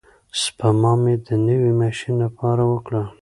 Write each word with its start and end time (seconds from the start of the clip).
سپما 0.41 0.91
مې 1.01 1.13
د 1.27 1.27
نوي 1.47 1.71
ماشین 1.81 2.13
لپاره 2.23 2.63
وکړه. 2.71 3.03